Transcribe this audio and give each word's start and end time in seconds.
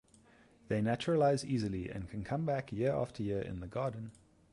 They 0.67 0.81
naturalize 0.81 1.45
easily 1.45 1.87
and 1.87 2.09
can 2.09 2.23
come 2.23 2.43
back 2.43 2.71
year 2.71 2.91
after 2.91 3.21
year 3.21 3.39
in 3.39 3.59
the 3.59 3.67
garden. 3.67 4.13